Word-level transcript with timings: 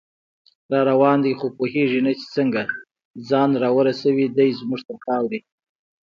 راروان 0.87 1.17
دی 1.25 1.31
خو 1.39 1.47
پوهیږي 1.57 1.99
نه 2.05 2.11
چې 2.19 2.25
څنګه، 2.35 2.61
ځان 3.29 3.49
راورسوي 3.63 4.27
دی 4.37 4.49
زمونږ 4.59 4.81
تر 4.87 4.97
خاورې 5.05 5.39